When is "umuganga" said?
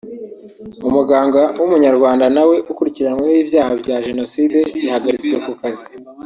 0.87-1.41